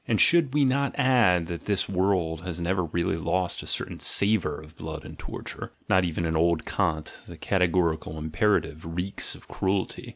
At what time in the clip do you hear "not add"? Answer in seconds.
0.65-1.45